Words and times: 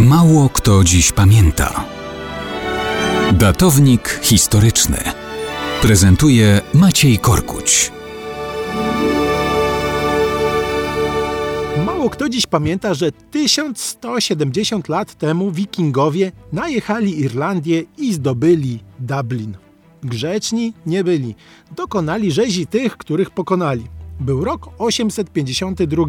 Mało 0.00 0.48
kto 0.48 0.84
dziś 0.84 1.12
pamięta. 1.12 1.84
Datownik 3.32 4.20
historyczny 4.22 4.96
prezentuje 5.82 6.60
Maciej 6.74 7.18
Korkuć. 7.18 7.92
Mało 11.86 12.10
kto 12.10 12.28
dziś 12.28 12.46
pamięta, 12.46 12.94
że 12.94 13.12
1170 13.12 14.88
lat 14.88 15.14
temu 15.14 15.50
wikingowie 15.50 16.32
najechali 16.52 17.20
Irlandię 17.20 17.82
i 17.98 18.12
zdobyli 18.12 18.80
Dublin. 18.98 19.56
Grzeczni 20.02 20.72
nie 20.86 21.04
byli. 21.04 21.34
Dokonali 21.76 22.32
rzezi 22.32 22.66
tych, 22.66 22.96
których 22.96 23.30
pokonali. 23.30 23.84
Był 24.20 24.44
rok 24.44 24.68
852 24.78 26.04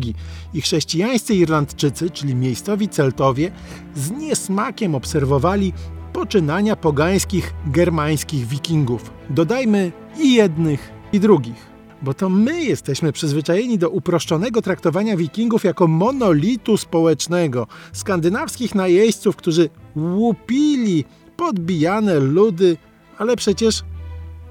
i 0.53 0.61
chrześcijańscy 0.61 1.35
Irlandczycy, 1.35 2.09
czyli 2.09 2.35
miejscowi 2.35 2.89
Celtowie, 2.89 3.51
z 3.95 4.11
niesmakiem 4.11 4.95
obserwowali 4.95 5.73
poczynania 6.13 6.75
pogańskich 6.75 7.53
germańskich 7.67 8.47
wikingów. 8.47 9.11
Dodajmy 9.29 9.91
i 10.19 10.33
jednych, 10.33 10.91
i 11.13 11.19
drugich. 11.19 11.75
Bo 12.01 12.13
to 12.13 12.29
my 12.29 12.63
jesteśmy 12.63 13.11
przyzwyczajeni 13.11 13.77
do 13.77 13.89
uproszczonego 13.89 14.61
traktowania 14.61 15.17
wikingów 15.17 15.63
jako 15.63 15.87
monolitu 15.87 16.77
społecznego, 16.77 17.67
skandynawskich 17.93 18.75
najeźdźców, 18.75 19.35
którzy 19.35 19.69
łupili 19.95 21.05
podbijane 21.37 22.19
ludy, 22.19 22.77
ale 23.17 23.35
przecież 23.35 23.83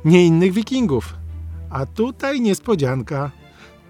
nie 0.04 0.26
innych 0.26 0.52
wikingów. 0.52 1.14
A 1.70 1.86
tutaj 1.86 2.40
niespodzianka. 2.40 3.43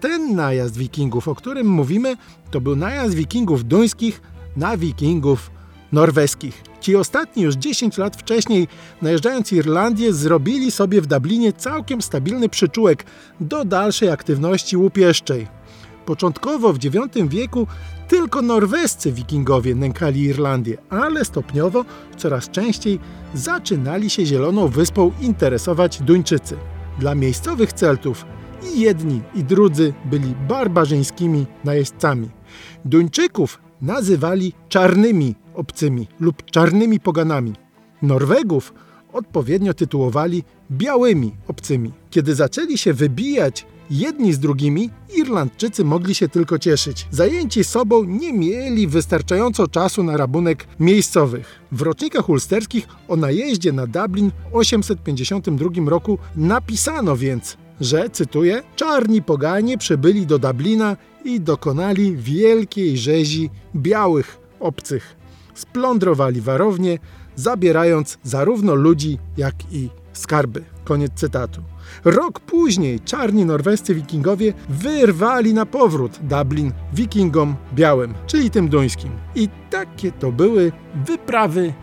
Ten 0.05 0.35
najazd 0.35 0.77
wikingów, 0.77 1.27
o 1.27 1.35
którym 1.35 1.67
mówimy, 1.67 2.17
to 2.51 2.61
był 2.61 2.75
najazd 2.75 3.13
wikingów 3.15 3.63
duńskich 3.63 4.21
na 4.57 4.77
wikingów 4.77 5.51
norweskich. 5.91 6.63
Ci 6.81 6.95
ostatni 6.95 7.43
już 7.43 7.55
10 7.55 7.97
lat 7.97 8.15
wcześniej, 8.15 8.67
najeżdżając 9.01 9.51
Irlandię, 9.51 10.13
zrobili 10.13 10.71
sobie 10.71 11.01
w 11.01 11.07
Dublinie 11.07 11.53
całkiem 11.53 12.01
stabilny 12.01 12.49
przyczółek 12.49 13.05
do 13.39 13.65
dalszej 13.65 14.09
aktywności 14.09 14.77
łupieszczej. 14.77 15.47
Początkowo 16.05 16.73
w 16.73 16.83
IX 16.83 17.29
wieku 17.29 17.67
tylko 18.07 18.41
norwescy 18.41 19.11
wikingowie 19.11 19.75
nękali 19.75 20.21
Irlandię, 20.21 20.77
ale 20.89 21.25
stopniowo 21.25 21.85
coraz 22.17 22.49
częściej 22.49 22.99
zaczynali 23.33 24.09
się 24.09 24.25
Zieloną 24.25 24.67
Wyspą 24.67 25.11
interesować 25.21 26.01
Duńczycy. 26.01 26.57
Dla 26.99 27.15
miejscowych 27.15 27.73
Celtów 27.73 28.25
i 28.63 28.79
jedni 28.79 29.21
i 29.35 29.43
drudzy 29.43 29.93
byli 30.05 30.35
barbarzyńskimi 30.47 31.45
najeźdźcami. 31.63 32.29
Duńczyków 32.85 33.59
nazywali 33.81 34.53
czarnymi 34.69 35.35
obcymi 35.53 36.07
lub 36.19 36.45
czarnymi 36.51 36.99
poganami. 36.99 37.53
Norwegów 38.01 38.73
odpowiednio 39.13 39.73
tytułowali 39.73 40.43
białymi 40.71 41.35
obcymi. 41.47 41.91
Kiedy 42.09 42.35
zaczęli 42.35 42.77
się 42.77 42.93
wybijać 42.93 43.65
jedni 43.89 44.33
z 44.33 44.39
drugimi, 44.39 44.89
Irlandczycy 45.15 45.85
mogli 45.85 46.15
się 46.15 46.29
tylko 46.29 46.59
cieszyć. 46.59 47.07
Zajęci 47.11 47.63
sobą 47.63 48.03
nie 48.03 48.33
mieli 48.33 48.87
wystarczająco 48.87 49.67
czasu 49.67 50.03
na 50.03 50.17
rabunek 50.17 50.67
miejscowych. 50.79 51.59
W 51.71 51.81
rocznikach 51.81 52.29
ulsterskich 52.29 52.87
o 53.07 53.15
najeździe 53.15 53.71
na 53.71 53.87
Dublin 53.87 54.31
w 54.51 54.55
852 54.55 55.89
roku 55.89 56.17
napisano 56.35 57.17
więc 57.17 57.57
że, 57.81 58.09
cytuję, 58.09 58.63
czarni 58.75 59.21
poganie 59.21 59.77
przybyli 59.77 60.25
do 60.25 60.39
Dublina 60.39 60.97
i 61.23 61.41
dokonali 61.41 62.15
wielkiej 62.15 62.97
rzezi 62.97 63.49
białych 63.75 64.37
obcych. 64.59 65.15
Splądrowali 65.53 66.41
warownie, 66.41 66.99
zabierając 67.35 68.17
zarówno 68.23 68.75
ludzi, 68.75 69.19
jak 69.37 69.55
i 69.71 69.89
skarby. 70.13 70.63
Koniec 70.83 71.11
cytatu. 71.15 71.61
Rok 72.03 72.39
później 72.39 72.99
czarni 72.99 73.45
norwescy 73.45 73.95
wikingowie 73.95 74.53
wyrwali 74.69 75.53
na 75.53 75.65
powrót 75.65 76.19
Dublin 76.21 76.71
wikingom 76.93 77.55
białym, 77.73 78.13
czyli 78.27 78.51
tym 78.51 78.69
duńskim. 78.69 79.11
I 79.35 79.49
takie 79.69 80.11
to 80.11 80.31
były 80.31 80.71
wyprawy 81.05 81.73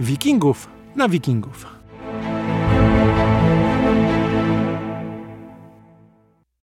wikingów 0.00 0.68
na 0.96 1.08
wikingów. 1.08 1.79